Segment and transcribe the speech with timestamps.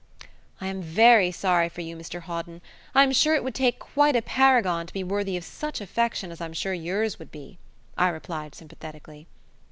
[0.59, 2.61] "I am very sorry for you, Mr Hawden.
[2.95, 6.41] I'm sure it would take quite a paragon to be worthy of such affection as
[6.41, 7.59] I'm sure yours would be,"
[7.99, 9.27] I replied sympathetically.